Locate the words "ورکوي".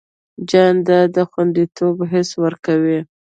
2.43-2.99